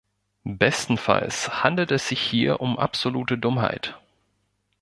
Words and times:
Bestenfalls 0.47 1.61
handelt 1.63 1.91
es 1.91 2.07
sich 2.09 2.19
hier 2.19 2.59
um 2.59 2.79
absolute 2.79 3.37
Dummheit. 3.37 3.99